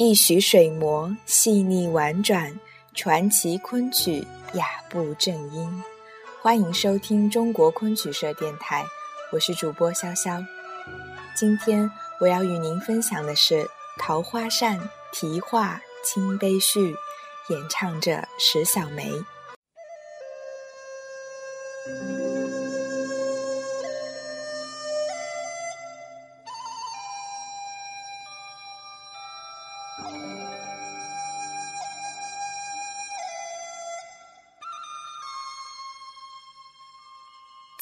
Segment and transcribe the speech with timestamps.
[0.00, 2.56] 一曲水磨，细腻婉转，
[2.94, 5.82] 传奇昆曲雅步正音。
[6.40, 8.84] 欢迎收听中国昆曲社电台，
[9.32, 10.46] 我是主播潇潇。
[11.34, 11.90] 今天
[12.20, 13.64] 我要与您分享的是
[13.98, 14.78] 《桃花扇》
[15.10, 16.94] 题画清悲序，
[17.48, 19.10] 演唱者石小梅。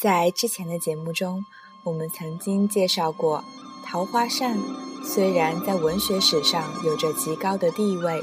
[0.00, 1.42] 在之前的节目中，
[1.82, 3.42] 我们曾经介绍过，
[3.86, 4.58] 《桃花扇》
[5.02, 8.20] 虽然在文学史上有着极高的地位，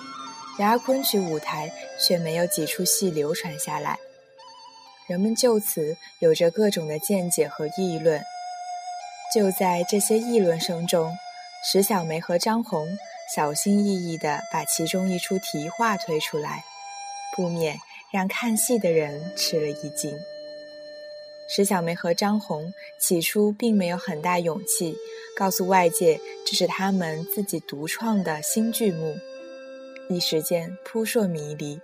[0.60, 3.98] 然而昆曲舞台却没有几出戏流传下来。
[5.08, 8.22] 人们就此有着各种的见解和议论。
[9.34, 11.12] 就在这些议论声中，
[11.66, 12.88] 石小梅和张红
[13.36, 16.64] 小心翼翼地把其中一出题画推出来，
[17.36, 17.80] 不免
[18.12, 20.16] 让看戏的人吃了一惊。
[21.48, 24.96] 石小梅和张红起初并没有很大勇气
[25.38, 29.16] 告诉外界这是他们自己独创的新剧目，
[30.10, 31.80] 一时间扑朔迷离。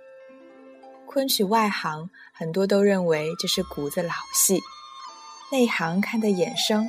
[1.06, 4.60] 昆曲外行很多都认为这是股子老戏，
[5.50, 6.88] 内行看得眼生，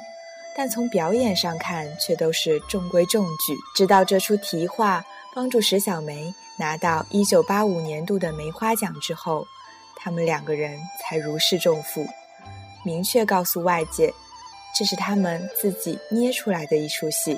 [0.56, 3.56] 但从表演上看却都是中规中矩。
[3.76, 9.48] 直到这出题画帮助石小梅拿到1985年度的梅花奖之后，
[9.96, 12.06] 他们两个人才如释重负。
[12.84, 14.14] 明确告诉外界，
[14.78, 17.38] 这是他们自己捏出来的一出戏。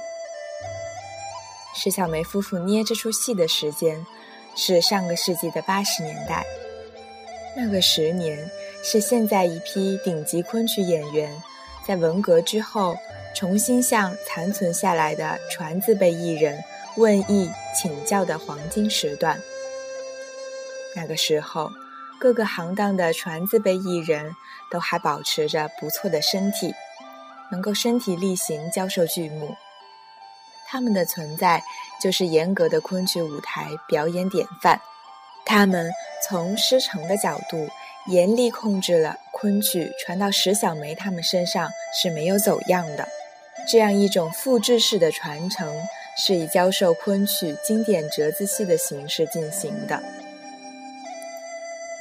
[1.76, 4.06] 石小梅夫妇捏这出戏的时间
[4.56, 6.46] 是上个世纪的八十年代，
[7.58, 8.50] 那个十年
[8.84, 11.36] 是现在一批顶级昆曲演员
[11.86, 12.96] 在文革之后
[13.36, 16.64] 重新向残存下来的传字辈艺人
[16.96, 19.38] 问艺请教的黄金时段。
[20.96, 21.70] 那个时候。
[22.24, 24.34] 各个行当的传字辈艺人，
[24.72, 26.74] 都还保持着不错的身体，
[27.52, 29.54] 能够身体力行教授剧目。
[30.66, 31.62] 他们的存在
[32.02, 34.80] 就是严格的昆曲舞台表演典范。
[35.46, 35.92] 他们
[36.26, 37.68] 从师承的角度，
[38.08, 41.70] 严厉控制了昆曲传到石小梅他们身上
[42.02, 43.06] 是没有走样的。
[43.70, 45.76] 这样一种复制式的传承，
[46.16, 50.02] 是以教授昆曲经典折子戏的形式进行的。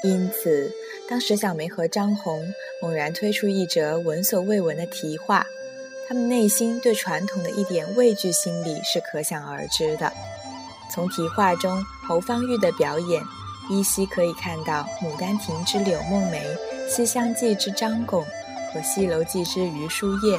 [0.05, 0.69] 因此，
[1.09, 2.45] 当石小梅和张红
[2.81, 5.47] 猛然推出一则闻所未闻的题画，
[6.09, 10.13] 他们内心对传统的一点畏惧心理是可想而知的。
[10.91, 13.23] 从题画中侯方域的表演，
[13.71, 16.45] 依稀可以看到《牡丹亭》之柳梦梅，
[16.89, 18.25] 《西厢记》之张巩
[18.75, 20.37] 和《西楼记》之余书叶。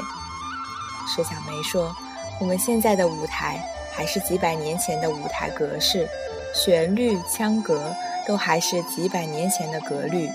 [1.08, 1.96] 石小梅说
[2.42, 3.64] ：“我们现在的舞台
[3.94, 6.06] 还是几百年前的舞台格式，
[6.54, 7.82] 旋律、腔格。”
[8.28, 10.30] 都还是几百年前的格律，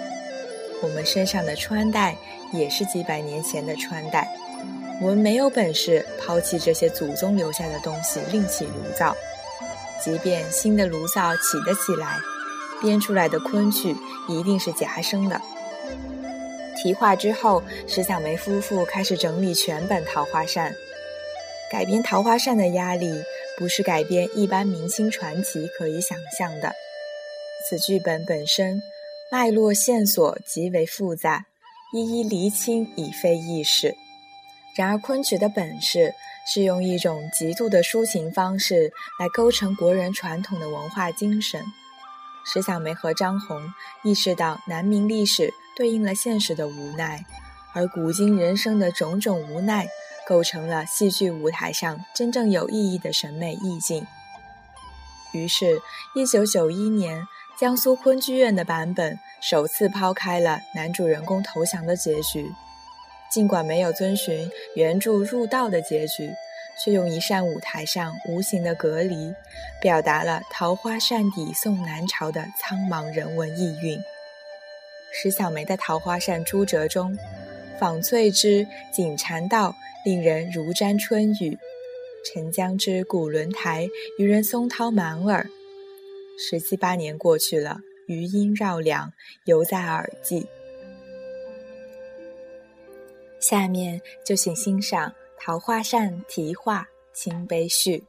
[0.82, 2.16] 我们身上的穿戴
[2.52, 4.28] 也是几百年前的穿戴。
[5.00, 9.16] 我们没有本事抛弃这些祖宗留下的东西，另起炉灶。
[10.02, 12.16] 即便新的炉灶起得起来，
[12.80, 13.96] 编出来的昆曲
[14.28, 15.40] 一定是夹生的。
[16.80, 20.72] 题画之后，石小梅夫妇开始整理全本《桃花扇》。
[21.70, 23.22] 改编《桃花扇》的压力，
[23.56, 26.72] 不是改编一般明星传奇可以想象的。
[27.68, 28.80] 此剧本本身
[29.30, 31.44] 脉络线索极为复杂，
[31.92, 33.94] 一一厘清已非易事。
[34.74, 36.14] 然而，昆曲的本事
[36.50, 38.90] 是用一种极度的抒情方式
[39.20, 41.62] 来构成国人传统的文化精神。
[42.46, 43.60] 石小梅和张红
[44.02, 47.22] 意识到南明历史对应了现实的无奈，
[47.74, 49.86] 而古今人生的种种无奈，
[50.26, 54.06] 构成了戏剧舞台上真正有意义的审美意境。
[55.34, 55.82] 于是，
[56.14, 57.26] 一九九一年。
[57.58, 62.48] 江苏昆剧院的版本首次抛开了男主人公投降的结局，
[63.32, 66.30] 尽管没有遵循原著入道的结局，
[66.84, 69.34] 却用一扇舞台上无形的隔离，
[69.80, 73.98] 表达了桃花扇底送南朝的苍茫人文意蕴。
[75.12, 77.18] 石小梅的《桃花扇》朱折中，
[77.80, 79.74] 访翠之锦缠道，
[80.04, 81.58] 令人如沾春雨；
[82.24, 85.44] 沉江之古轮台，渔人松涛满耳。
[86.40, 89.12] 十七八年过去了，余音绕梁，
[89.44, 90.46] 犹在耳际。
[93.40, 98.04] 下面就请欣赏《桃花扇》题画清悲序。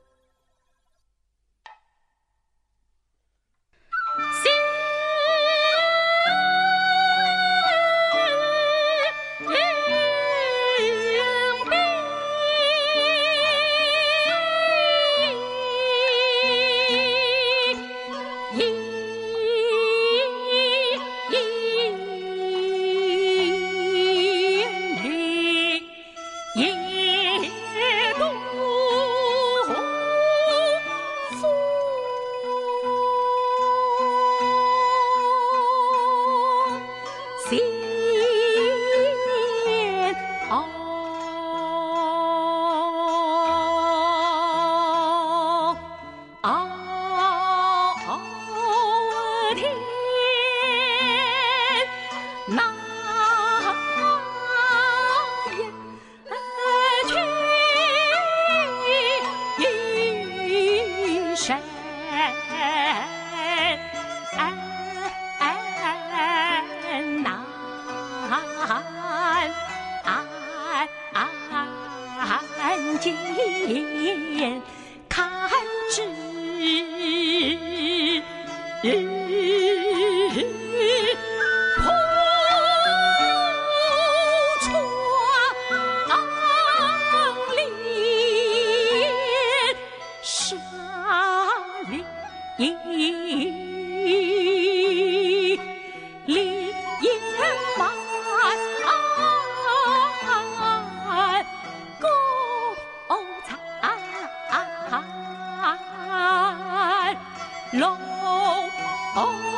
[52.50, 52.79] long.
[107.72, 109.49] 老。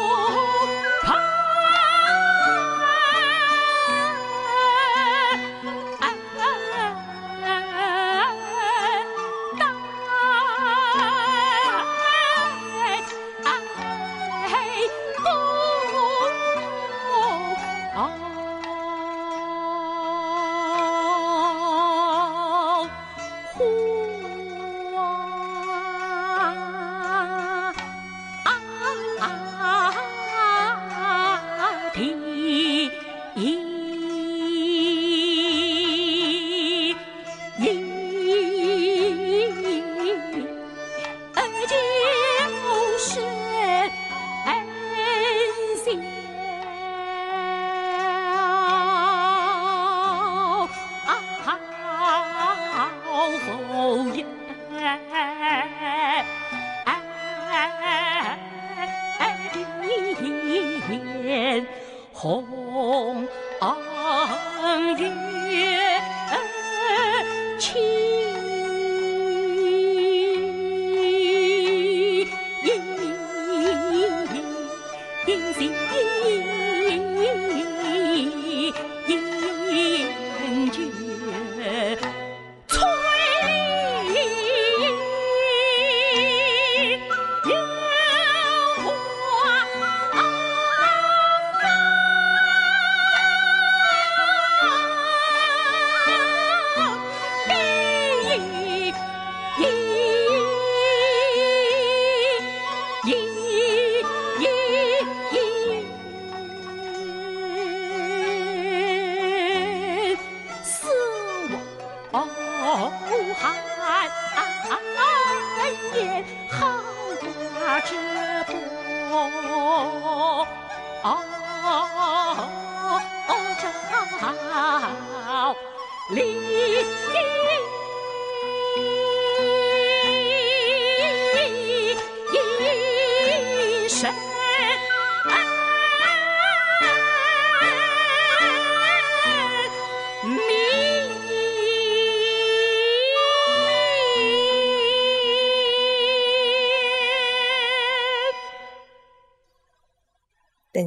[126.14, 126.20] 本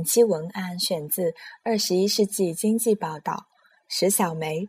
[0.05, 1.23] 期文案选自
[1.63, 3.33] 《二十一世纪经济报道》，
[3.89, 4.69] 石小梅